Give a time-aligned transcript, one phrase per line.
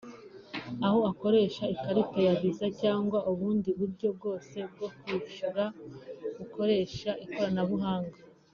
[0.85, 5.63] aho akoresha ikarita ya Visa cyangwa ubundi buryo bwose bwo kwishyura
[6.37, 8.19] bukoresha ikoranabuhanga